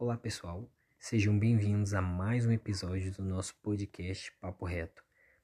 [0.00, 5.02] Olá pessoal, sejam bem-vindos a mais um episódio do nosso podcast Papo Reto.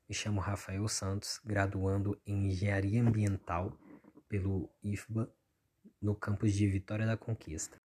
[0.08, 3.76] Me chamo Rafael Santos, graduando em Engenharia Ambiental
[4.28, 5.28] pelo IFBA
[6.00, 7.80] no campus de Vitória da Conquista.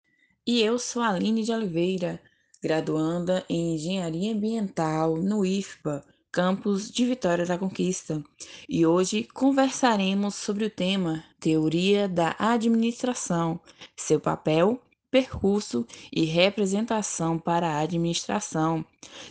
[0.46, 2.22] E eu sou Aline de Oliveira,
[2.62, 8.24] graduanda em Engenharia Ambiental no IFBA, campus de Vitória da Conquista.
[8.70, 13.60] E hoje conversaremos sobre o tema Teoria da Administração,
[13.96, 14.80] seu papel
[15.12, 18.86] percurso e representação para a administração.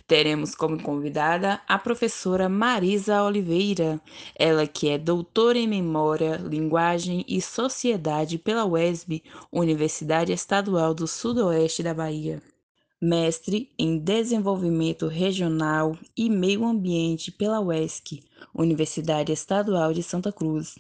[0.06, 4.00] Teremos como convidada a professora Marisa Oliveira,
[4.34, 9.22] ela que é doutora em Memória, Linguagem e Sociedade pela UESB,
[9.52, 12.42] Universidade Estadual do Sudoeste da Bahia.
[13.00, 18.20] Mestre em Desenvolvimento Regional e Meio Ambiente pela UESC,
[18.52, 20.74] Universidade Estadual de Santa Cruz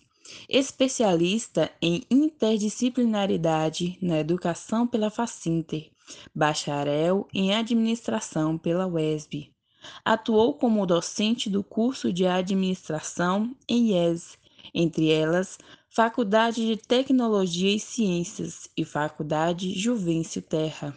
[0.48, 5.90] especialista em interdisciplinaridade na educação pela Facinter,
[6.34, 9.50] bacharel em administração pela UESB.
[10.04, 14.38] Atuou como docente do curso de administração em IES,
[14.74, 20.96] entre elas Faculdade de Tecnologia e Ciências e Faculdade Juvencio Terra.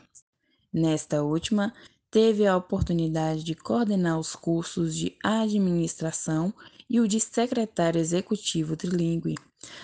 [0.73, 1.73] Nesta última,
[2.12, 6.53] teve a oportunidade de coordenar os cursos de administração
[6.90, 9.36] e o de secretário executivo trilingue.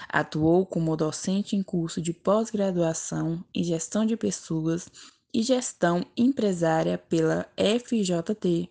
[0.10, 4.90] Atuou como docente em curso de pós-graduação em gestão de pessoas
[5.34, 8.70] e gestão empresária pela FJT,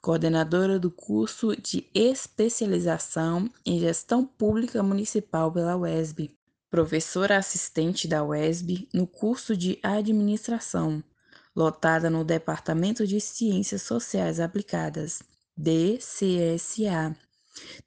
[0.00, 6.30] coordenadora do curso de especialização em gestão pública municipal pela UESB,
[6.70, 11.02] professora assistente da UESB no curso de administração,
[11.54, 15.22] lotada no Departamento de Ciências Sociais Aplicadas,
[15.56, 17.16] DCSA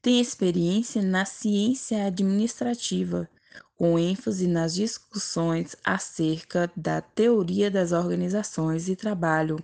[0.02, 3.30] tem experiência na ciência administrativa,
[3.76, 9.60] com ênfase nas discussões acerca da teoria das organizações e trabalho.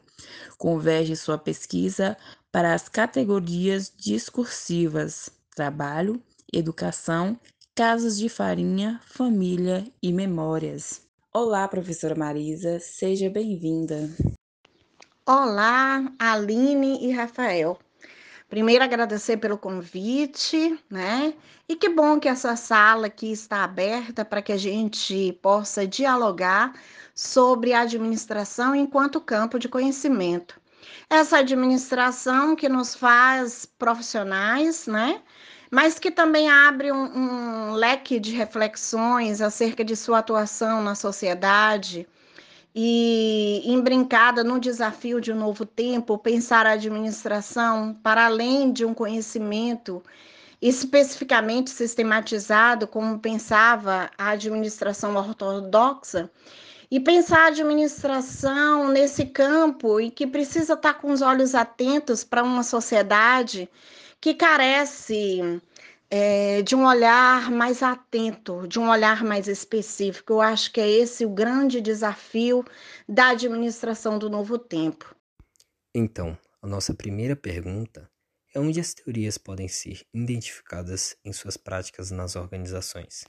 [0.58, 2.18] Converge sua pesquisa
[2.52, 7.40] para as categorias discursivas: trabalho, educação,
[7.74, 11.03] casos de farinha, família e memórias.
[11.36, 14.08] Olá, professora Marisa, seja bem-vinda.
[15.26, 17.80] Olá, Aline e Rafael.
[18.48, 21.34] Primeiro, agradecer pelo convite, né?
[21.68, 26.80] E que bom que essa sala aqui está aberta para que a gente possa dialogar
[27.16, 30.62] sobre a administração enquanto campo de conhecimento.
[31.10, 35.20] Essa administração que nos faz profissionais, né?
[35.74, 42.08] Mas que também abre um, um leque de reflexões acerca de sua atuação na sociedade,
[42.76, 48.94] e embrincada no desafio de um novo tempo, pensar a administração para além de um
[48.94, 50.04] conhecimento
[50.62, 56.30] especificamente sistematizado, como pensava a administração ortodoxa,
[56.92, 62.44] e pensar a administração nesse campo e que precisa estar com os olhos atentos para
[62.44, 63.68] uma sociedade
[64.24, 65.62] que carece
[66.10, 70.32] é, de um olhar mais atento, de um olhar mais específico.
[70.32, 72.64] Eu acho que é esse o grande desafio
[73.06, 75.14] da administração do novo tempo.
[75.94, 78.10] Então, a nossa primeira pergunta
[78.56, 83.26] é onde as teorias podem ser identificadas em suas práticas nas organizações.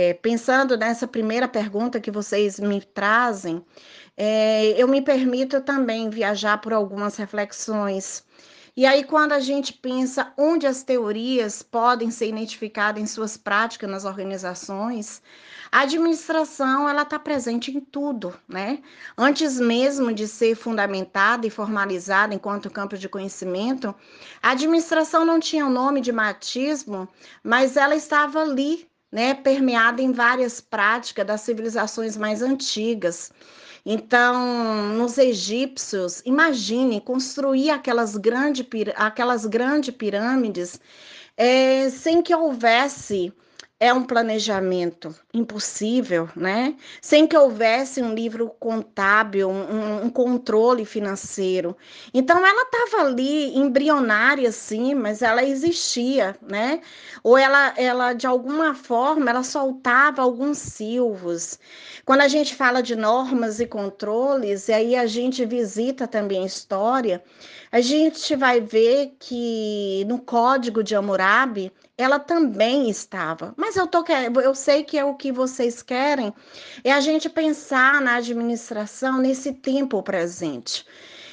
[0.00, 3.64] É, pensando nessa primeira pergunta que vocês me trazem,
[4.16, 8.24] é, eu me permito também viajar por algumas reflexões
[8.76, 13.88] e aí, quando a gente pensa onde as teorias podem ser identificadas em suas práticas
[13.88, 15.22] nas organizações,
[15.72, 18.82] a administração ela está presente em tudo, né?
[19.16, 23.94] Antes mesmo de ser fundamentada e formalizada enquanto campo de conhecimento,
[24.42, 27.08] a administração não tinha o nome de matismo,
[27.42, 29.32] mas ela estava ali, né?
[29.34, 33.32] Permeada em várias práticas das civilizações mais antigas.
[33.88, 38.66] Então, nos egípcios, imagine construir aquelas, grande,
[38.96, 40.80] aquelas grandes pirâmides
[41.36, 43.32] é, sem que houvesse
[43.78, 46.76] é um planejamento impossível, né?
[47.02, 51.76] Sem que houvesse um livro contábil, um, um controle financeiro.
[52.14, 56.80] Então ela estava ali embrionária, sim, mas ela existia, né?
[57.22, 61.58] Ou ela, ela de alguma forma, ela soltava alguns silvos.
[62.06, 66.46] Quando a gente fala de normas e controles, e aí a gente visita também a
[66.46, 67.22] história,
[67.70, 73.54] a gente vai ver que no Código de Hammurabi ela também estava.
[73.56, 74.04] Mas eu tô
[74.42, 76.32] eu sei que é o que vocês querem
[76.84, 80.86] é a gente pensar na administração nesse tempo presente.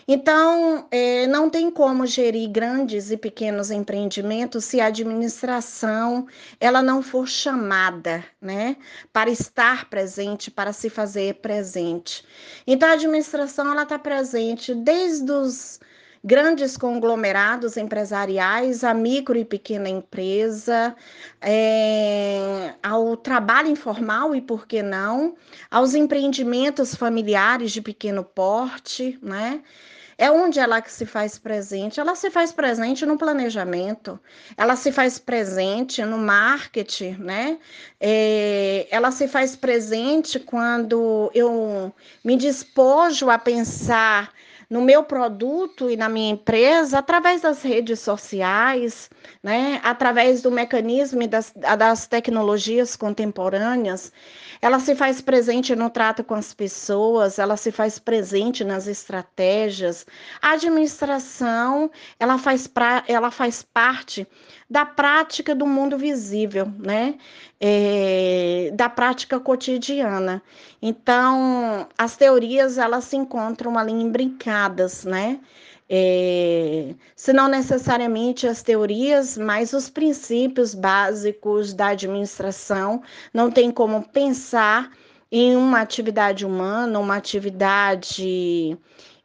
[0.08, 6.28] Então, é, não tem como gerir grandes e pequenos empreendimentos se a administração
[6.60, 8.76] ela não for chamada, né,
[9.14, 12.26] para estar presente, para se fazer presente.
[12.68, 15.80] Então, a administração ela está presente desde os
[16.24, 20.96] grandes conglomerados empresariais, a micro e pequena empresa,
[21.42, 25.36] é, ao trabalho informal e, por que não,
[25.70, 29.62] aos empreendimentos familiares de pequeno porte, né?
[30.16, 32.00] É onde ela que se faz presente.
[32.00, 34.20] Ela se faz presente no planejamento,
[34.56, 37.58] ela se faz presente no marketing, né?
[38.00, 41.94] É, ela se faz presente quando eu
[42.24, 44.32] me despojo a pensar
[44.74, 49.08] no meu produto e na minha empresa através das redes sociais,
[49.42, 54.12] né, através do mecanismo das, das tecnologias contemporâneas.
[54.62, 60.06] Ela se faz presente no trato com as pessoas, ela se faz presente nas estratégias.
[60.42, 64.26] A administração, ela faz, pra, ela faz parte
[64.70, 67.16] da prática do mundo visível, né?
[67.60, 70.42] É, da prática cotidiana.
[70.82, 75.40] Então, as teorias elas se encontram ali imbricadas, né?
[75.96, 83.04] É, se não necessariamente as teorias, mas os princípios básicos da administração.
[83.32, 84.90] Não tem como pensar
[85.32, 88.76] em uma atividade humana, uma atividade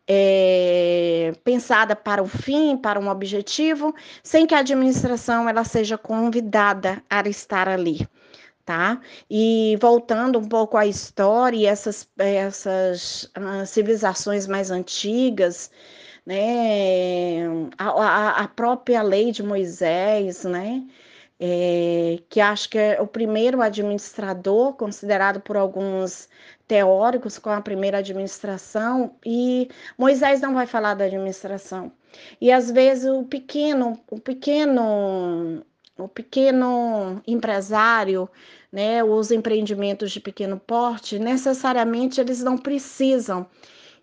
[0.06, 7.03] é, pensada para o fim, para um objetivo, sem que a administração ela seja convidada
[7.09, 8.06] a estar ali.
[8.62, 9.00] Tá?
[9.31, 15.71] E voltando um pouco à história essas, essas uh, civilizações mais antigas,
[16.28, 17.46] né?
[17.78, 20.86] A, a, própria lei de Moisés, né?
[21.40, 26.28] É, que acho que é o primeiro administrador considerado por alguns
[26.66, 31.90] teóricos com a primeira administração e Moisés não vai falar da administração.
[32.40, 35.64] E às vezes o pequeno, o pequeno,
[35.96, 38.28] o pequeno empresário,
[38.70, 43.46] né, os empreendimentos de pequeno porte, necessariamente eles não precisam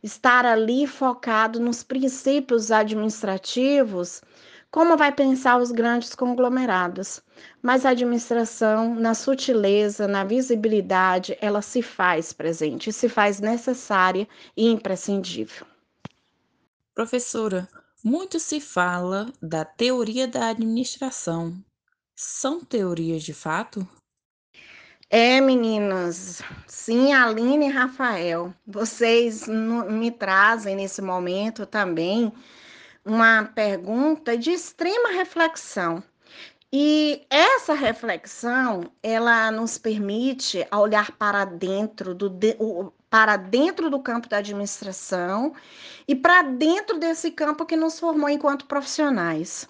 [0.06, 4.22] estar ali focado nos princípios administrativos
[4.70, 7.24] como vai pensar os grandes conglomerados.
[7.60, 14.70] Mas a administração, na sutileza, na visibilidade, ela se faz presente, se faz necessária e
[14.70, 15.66] imprescindível.
[16.94, 17.68] Professora,
[18.04, 21.58] muito se fala da teoria da administração.
[22.16, 23.88] São teorias de fato?
[25.10, 32.34] É, meninas, sim, Aline e Rafael, vocês me trazem nesse momento também
[33.06, 36.04] uma pergunta de extrema reflexão.
[36.74, 42.30] E essa reflexão, ela nos permite olhar para dentro do,
[43.10, 45.54] para dentro do campo da administração
[46.08, 49.70] e para dentro desse campo que nos formou enquanto profissionais.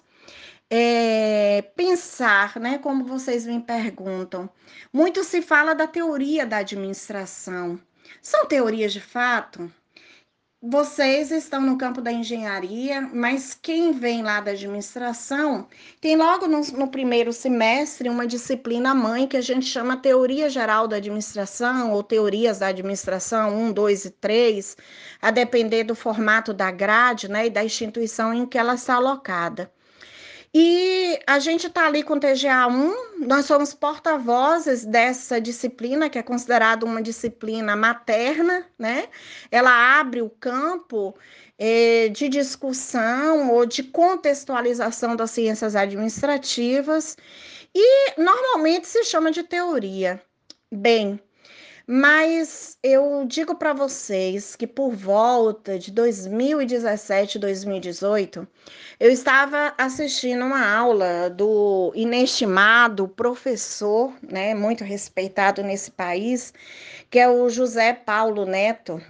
[0.70, 4.50] É, pensar, né, como vocês me perguntam,
[4.92, 7.80] muito se fala da teoria da administração.
[8.20, 9.70] São teorias de fato?
[10.68, 15.68] vocês estão no campo da engenharia, mas quem vem lá da administração
[16.00, 20.88] tem logo no, no, primeiro semestre uma disciplina mãe que a gente chama Teoria Geral
[20.88, 24.76] da Administração ou Teorias da Administração 1, 2 e 3,
[25.22, 29.70] a depender do formato da grade né, e da instituição em que ela está alocada.
[30.58, 36.22] E a gente está ali com o TGA1, nós somos porta-vozes dessa disciplina, que é
[36.22, 39.10] considerada uma disciplina materna, né?
[39.50, 41.14] Ela abre o campo
[41.58, 47.18] eh, de discussão ou de contextualização das ciências administrativas
[47.74, 50.22] e normalmente se chama de teoria.
[50.72, 51.20] Bem,
[51.86, 58.46] mas eu digo para vocês que por volta de 2017, 2018,
[58.98, 66.52] eu estava assistindo uma aula do inestimado professor, né, muito respeitado nesse país,
[67.08, 69.00] que é o José Paulo Neto.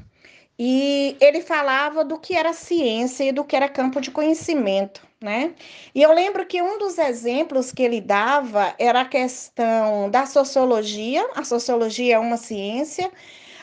[0.59, 5.55] E ele falava do que era ciência e do que era campo de conhecimento né?
[5.95, 11.29] E eu lembro que um dos exemplos que ele dava era a questão da sociologia.
[11.35, 13.11] A sociologia é uma ciência,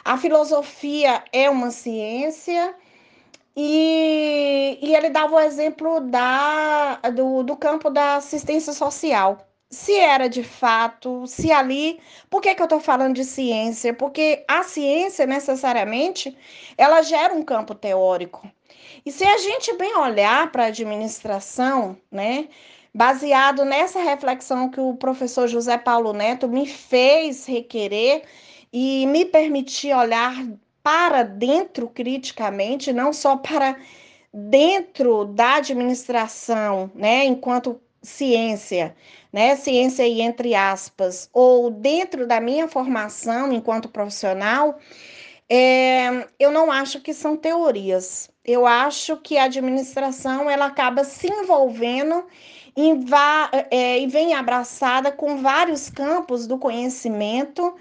[0.04, 2.76] a filosofia é uma ciência,
[3.56, 9.38] e, e ele dava o exemplo da, do, do campo da assistência social.
[9.74, 12.00] Se era de fato, se ali.
[12.30, 13.94] Por que, que eu estou falando de ciência?
[13.94, 16.38] Porque a ciência, necessariamente,
[16.78, 18.48] ela gera um campo teórico.
[19.06, 22.48] E se a gente bem olhar para a administração, né,
[22.94, 28.24] baseado nessa reflexão que o professor José Paulo Neto me fez requerer
[28.72, 30.36] e me permitir olhar
[30.84, 33.76] para dentro criticamente, não só para
[34.34, 38.96] dentro da administração, né, enquanto ciência,
[39.32, 44.78] né, ciência aí entre aspas, ou dentro da minha formação enquanto profissional,
[45.50, 48.30] é, eu não acho que são teorias.
[48.46, 52.26] Eu acho que a administração ela acaba se envolvendo
[52.76, 53.00] em,
[53.72, 57.76] é, e vem abraçada com vários campos do conhecimento.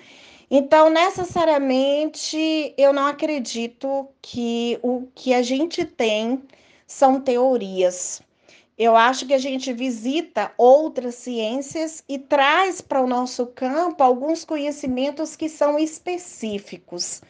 [0.50, 6.42] Então, necessariamente, eu não acredito que o que a gente tem
[6.86, 8.22] são teorias.
[8.78, 14.44] Eu acho que a gente visita outras ciências e traz para o nosso campo alguns
[14.44, 17.22] conhecimentos que são específicos.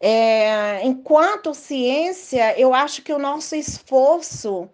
[0.00, 4.68] É, enquanto ciência, eu acho que o nosso esforço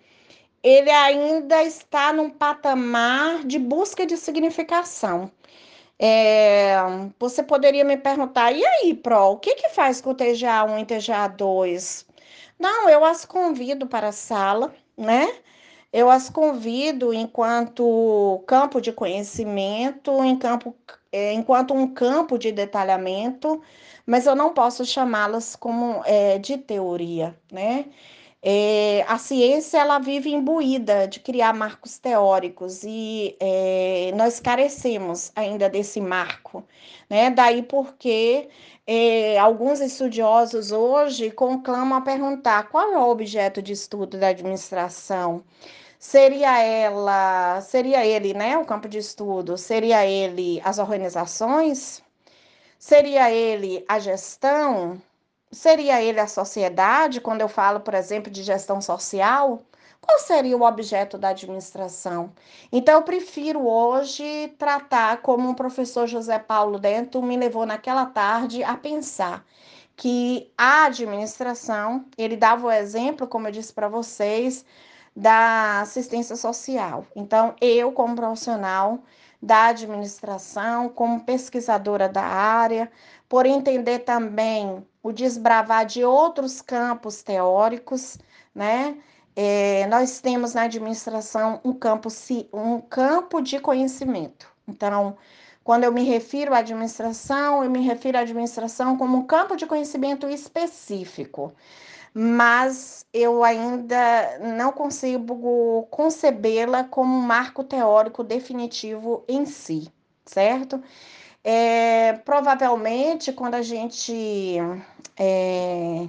[0.62, 5.30] ele ainda está num patamar de busca de significação.
[5.98, 6.76] É,
[7.18, 10.86] você poderia me perguntar, e aí, Pro, o que, que faz com o TGA1 e
[10.86, 12.06] TGA2?
[12.58, 15.32] Não, eu as convido para a sala, né?
[15.92, 20.74] Eu as convido enquanto campo de conhecimento, em campo,
[21.12, 23.62] é, enquanto um campo de detalhamento,
[24.04, 27.86] mas eu não posso chamá-las como é, de teoria, né?
[28.48, 35.68] É, a ciência ela vive imbuída de criar marcos teóricos e é, nós carecemos ainda
[35.68, 36.64] desse marco,
[37.10, 37.28] né?
[37.30, 38.48] Daí porque
[38.86, 45.42] é, alguns estudiosos hoje conclamam a perguntar qual é o objeto de estudo da administração.
[45.98, 52.00] Seria ela, seria ele, né, o campo de estudo, seria ele as organizações?
[52.78, 55.02] Seria ele a gestão?
[55.56, 59.62] Seria ele a sociedade, quando eu falo, por exemplo, de gestão social?
[60.02, 62.30] Qual seria o objeto da administração?
[62.70, 68.62] Então, eu prefiro hoje tratar como o professor José Paulo Dento me levou naquela tarde
[68.62, 69.46] a pensar
[69.96, 74.62] que a administração, ele dava o exemplo, como eu disse para vocês,
[75.16, 77.06] da assistência social.
[77.16, 79.02] Então, eu, como profissional
[79.40, 82.90] da administração, como pesquisadora da área,
[83.28, 88.18] por entender também o desbravar de outros campos teóricos,
[88.54, 88.96] né?
[89.34, 92.08] É, nós temos na administração um campo,
[92.52, 94.48] um campo de conhecimento.
[94.66, 95.16] Então,
[95.62, 99.66] quando eu me refiro à administração, eu me refiro à administração como um campo de
[99.66, 101.52] conhecimento específico,
[102.14, 109.92] mas eu ainda não consigo concebê-la como um marco teórico definitivo em si,
[110.24, 110.82] certo?
[111.48, 114.56] É, provavelmente, quando a gente
[115.16, 116.08] é,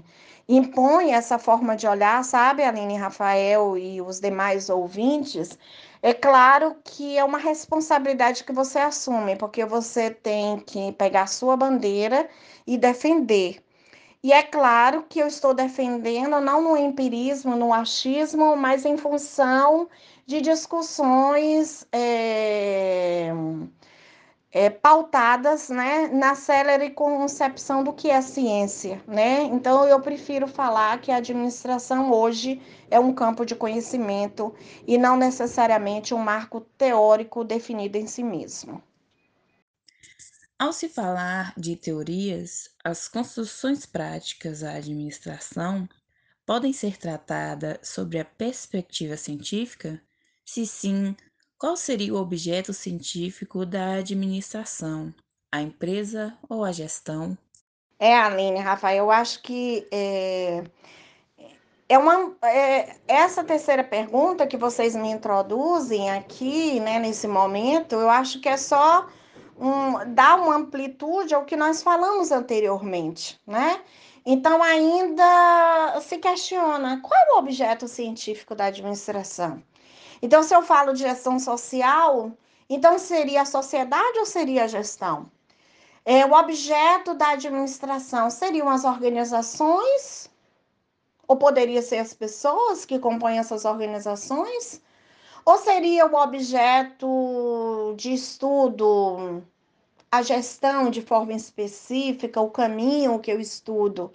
[0.49, 5.55] impõe essa forma de olhar, sabe, Aline Rafael e os demais ouvintes,
[6.01, 11.55] é claro que é uma responsabilidade que você assume, porque você tem que pegar sua
[11.55, 12.27] bandeira
[12.65, 13.63] e defender.
[14.23, 19.87] E é claro que eu estou defendendo não no empirismo, no achismo, mas em função
[20.25, 21.85] de discussões.
[21.91, 23.31] É
[24.51, 29.01] é, pautadas né, na célere concepção do que é ciência.
[29.07, 29.43] Né?
[29.43, 35.17] Então, eu prefiro falar que a administração hoje é um campo de conhecimento e não
[35.17, 38.81] necessariamente um marco teórico definido em si mesmo.
[40.59, 45.87] Ao se falar de teorias, as construções práticas da administração
[46.47, 50.01] podem ser tratadas sobre a perspectiva científica?
[50.43, 51.15] Se sim,
[51.57, 55.13] qual seria o objeto científico da administração?
[55.51, 57.37] A empresa ou a gestão?
[57.99, 60.63] É, Aline, Rafael, eu acho que é,
[61.89, 68.09] é uma é, essa terceira pergunta que vocês me introduzem aqui, né, nesse momento, eu
[68.09, 69.07] acho que é só
[69.57, 73.81] um, dar uma amplitude ao que nós falamos anteriormente, né?
[74.25, 79.63] Então ainda se questiona qual é o objeto científico da administração?
[80.21, 82.31] Então, se eu falo de gestão social,
[82.69, 85.29] então seria a sociedade ou seria a gestão?
[86.05, 90.29] É, o objeto da administração seriam as organizações?
[91.27, 94.81] Ou poderia ser as pessoas que compõem essas organizações?
[95.45, 99.43] Ou seria o objeto de estudo
[100.09, 104.11] a gestão de forma específica, o caminho que eu estudo?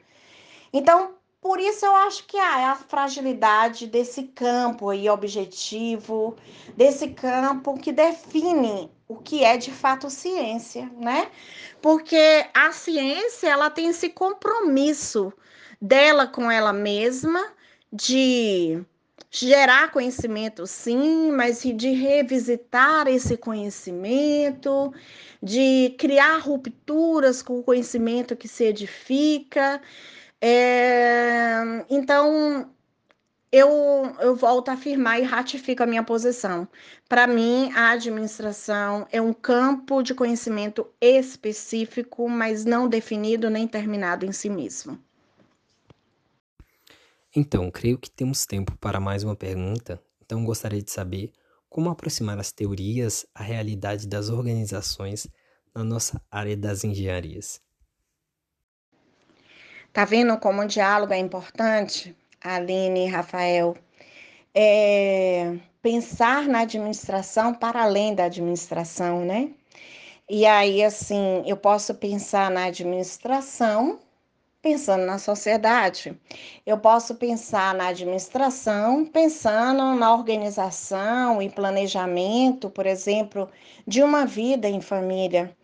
[0.73, 6.37] Então, por isso eu acho que há a fragilidade desse campo aí objetivo,
[6.77, 11.29] desse campo que define o que é de fato ciência, né?
[11.83, 15.33] Porque a ciência ela tem esse compromisso
[15.81, 17.53] dela com ela mesma
[17.93, 18.81] de
[19.29, 24.95] gerar conhecimento, sim, mas de revisitar esse conhecimento,
[25.43, 29.83] de criar rupturas com o conhecimento que se edifica.
[30.45, 32.69] É, então,
[33.53, 33.69] eu,
[34.19, 36.67] eu volto a afirmar e ratifico a minha posição.
[37.09, 44.27] Para mim, a administração é um campo de conhecimento específico, mas não definido nem terminado
[44.27, 44.99] em si mesmo.
[47.37, 50.03] Então, creio que temos tempo para mais uma pergunta.
[50.25, 51.33] Então, gostaria de saber
[51.69, 55.29] como aproximar as teorias à realidade das organizações
[55.75, 57.61] na nossa área das engenharias.
[59.93, 63.77] Tá vendo como o diálogo é importante, Aline e Rafael?
[64.55, 69.51] É pensar na administração para além da administração, né?
[70.31, 73.99] E aí, assim, eu posso pensar na administração
[74.63, 76.17] pensando na sociedade.
[76.65, 83.51] Eu posso pensar na administração, pensando na organização e planejamento, por exemplo,
[83.87, 85.55] de uma vida em família.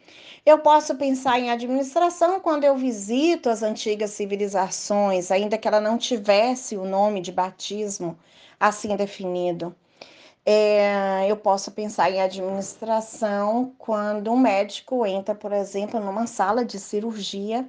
[0.44, 5.98] Eu posso pensar em administração quando eu visito as antigas civilizações, ainda que ela não
[5.98, 8.18] tivesse o nome de batismo
[8.58, 9.74] assim definido.
[10.46, 16.78] É, eu posso pensar em administração quando um médico entra, por exemplo, numa sala de
[16.78, 17.68] cirurgia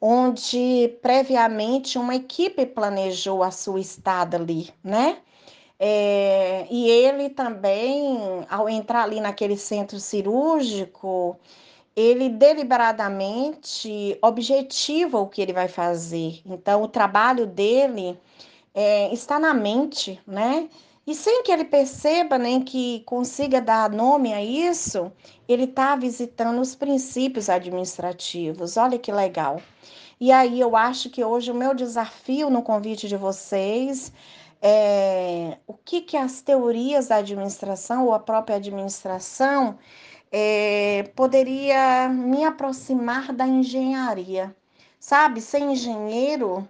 [0.00, 5.18] onde previamente uma equipe planejou a sua estada ali, né?
[5.82, 11.38] É, e ele também, ao entrar ali naquele centro cirúrgico,
[11.96, 16.42] ele deliberadamente objetiva o que ele vai fazer.
[16.44, 18.18] Então, o trabalho dele
[18.74, 20.68] é, está na mente, né?
[21.06, 25.10] E sem que ele perceba nem que consiga dar nome a isso,
[25.48, 28.76] ele está visitando os princípios administrativos.
[28.76, 29.62] Olha que legal.
[30.20, 34.12] E aí eu acho que hoje o meu desafio no convite de vocês
[34.62, 39.78] é o que, que as teorias da administração ou a própria administração
[40.30, 44.54] é, poderia me aproximar da engenharia.
[44.98, 46.68] Sabe, ser engenheiro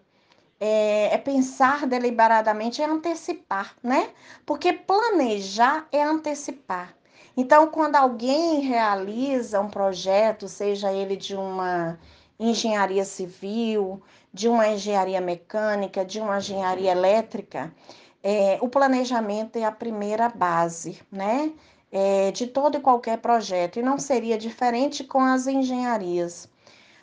[0.61, 4.11] é, é, pensar deliberadamente, é antecipar, né?
[4.47, 6.94] Porque planejar é antecipar.
[7.37, 11.99] Então, quando alguém realiza um projeto, seja ele de uma
[12.40, 17.73] engenharia civil, de uma engenharia mecânica, de uma engenharia elétrica,
[18.23, 21.52] é, o planejamento é a primeira base, né?
[21.93, 26.49] É, de todo e qualquer projeto, e não seria diferente com as engenharias.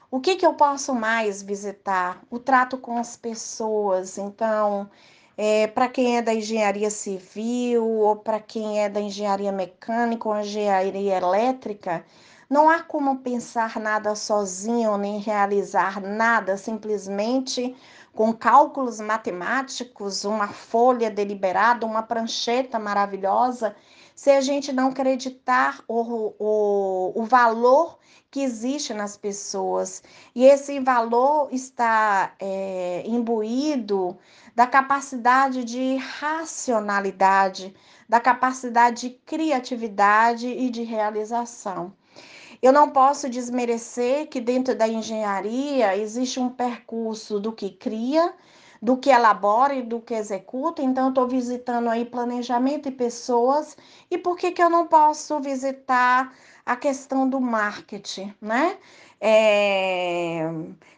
[0.09, 2.21] O que, que eu posso mais visitar?
[2.29, 4.17] O trato com as pessoas.
[4.17, 4.89] Então,
[5.37, 10.39] é, para quem é da engenharia civil, ou para quem é da engenharia mecânica ou
[10.39, 12.05] engenharia elétrica,
[12.49, 17.75] não há como pensar nada sozinho, nem realizar nada simplesmente
[18.13, 23.75] com cálculos matemáticos, uma folha deliberada, uma prancheta maravilhosa,
[24.15, 27.99] se a gente não acreditar o, o, o valor
[28.31, 30.01] que existe nas pessoas.
[30.33, 34.17] E esse valor está é, imbuído
[34.55, 37.75] da capacidade de racionalidade,
[38.09, 41.93] da capacidade de criatividade e de realização.
[42.61, 48.33] Eu não posso desmerecer que dentro da engenharia existe um percurso do que cria,
[48.81, 50.81] do que elabora e do que executa.
[50.81, 53.77] Então, eu estou visitando aí planejamento e pessoas.
[54.09, 56.33] E por que, que eu não posso visitar
[56.65, 58.77] a questão do marketing, né?
[59.19, 60.47] É,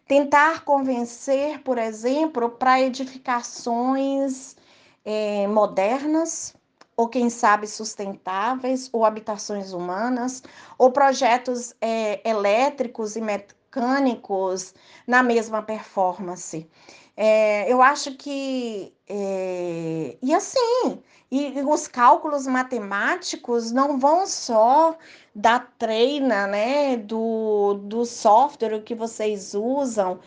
[0.08, 4.58] tentar convencer, por exemplo, para edificações
[5.06, 6.54] é, modernas,
[7.00, 10.44] ou quem sabe sustentáveis, ou habitações humanas,
[10.78, 14.74] ou projetos é, elétricos e mecânicos
[15.08, 16.70] na mesma performance.
[17.16, 18.94] É, eu acho que.
[19.08, 24.98] É, e assim, e, e os cálculos matemáticos não vão só
[25.34, 30.20] da treina, né, do, do software que vocês usam,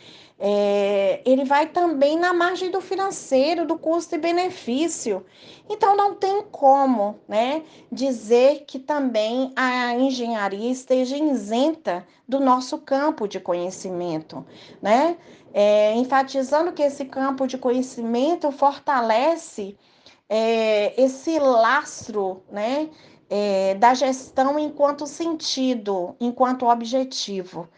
[0.45, 5.25] é, ele vai também na margem do financeiro, do custo e benefício.
[5.71, 13.29] Então, não tem como né, dizer que também a engenharia esteja isenta do nosso campo
[13.29, 14.45] de conhecimento,
[14.83, 15.17] né?
[15.55, 19.79] É, enfatizando que esse campo de conhecimento fortalece
[20.29, 22.89] é, esse lastro né,
[23.31, 27.69] é, da gestão enquanto sentido, enquanto objetivo.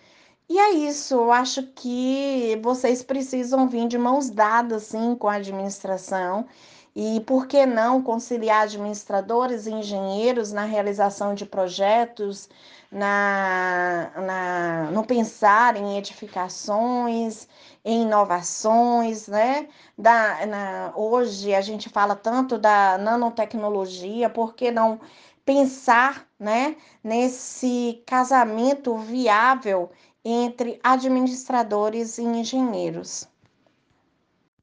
[0.48, 5.35] E é isso, eu acho que vocês precisam vir de mãos dadas, sim, com a
[5.35, 6.46] administração.
[6.94, 12.48] E por que não conciliar administradores e engenheiros na realização de projetos,
[12.90, 17.48] na, na, no pensar em edificações,
[17.85, 19.68] em inovações, né?
[19.98, 25.00] Da, na, hoje a gente fala tanto da nanotecnologia, por que não
[25.44, 29.90] pensar né, nesse casamento viável
[30.24, 33.28] entre administradores e engenheiros.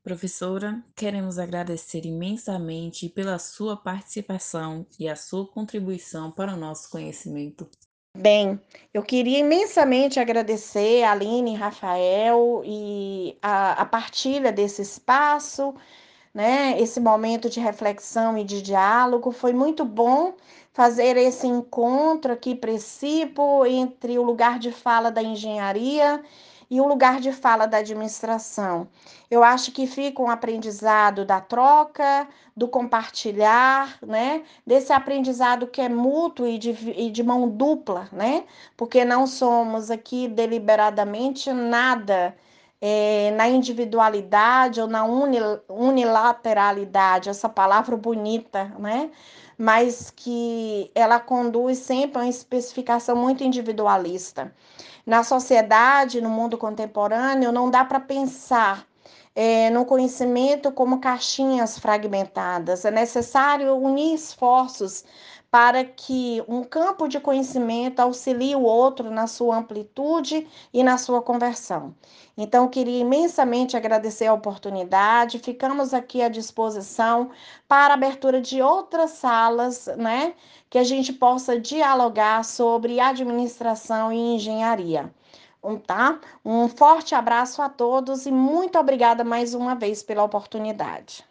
[0.04, 7.69] Professora, queremos agradecer imensamente pela sua participação e a sua contribuição para o nosso conhecimento.
[8.17, 8.60] Bem,
[8.93, 15.74] eu queria imensamente agradecer a Aline, Rafael e a, a partilha desse espaço,
[16.34, 16.80] né?
[16.82, 20.34] Esse momento de reflexão e de diálogo foi muito bom
[20.72, 26.24] fazer esse encontro aqui, princípio, entre o lugar de fala da engenharia
[26.72, 28.88] e o lugar de fala da administração.
[29.30, 34.44] Eu acho que fica um aprendizado da troca, do compartilhar, né?
[34.66, 38.46] Desse aprendizado que é mútuo e de, e de mão dupla, né?
[38.78, 42.36] Porque não somos aqui deliberadamente nada.
[42.84, 45.06] É, na individualidade ou na
[45.70, 49.12] unilateralidade, essa palavra bonita, né?
[49.62, 54.52] Mas que ela conduz sempre a uma especificação muito individualista.
[55.06, 58.88] Na sociedade, no mundo contemporâneo, não dá para pensar
[59.36, 62.86] é, no conhecimento como caixinhas fragmentadas.
[62.86, 65.06] É necessário unir esforços
[65.52, 71.22] para que um campo de conhecimento auxilie o outro na sua amplitude e na sua
[71.22, 71.94] conversão.
[72.38, 75.40] Então, queria imensamente agradecer a oportunidade.
[75.40, 77.32] Ficamos aqui à disposição
[77.68, 80.34] para a abertura de outras salas, né,
[80.70, 85.14] que a gente possa dialogar sobre administração e engenharia.
[85.62, 86.22] Um, tá?
[86.46, 91.26] Um forte abraço a todos e muito obrigada mais uma vez pela oportunidade.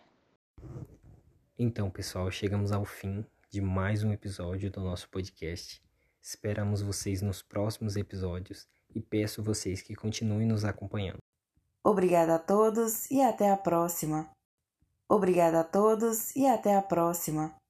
[1.58, 5.82] Então, pessoal, chegamos ao fim de mais um episódio do nosso podcast.
[6.22, 11.18] Esperamos vocês nos próximos episódios e peço vocês que continuem nos acompanhando.
[11.82, 14.30] Obrigada a todos e até a próxima.
[15.08, 17.52] Obrigada a todos e até a próxima.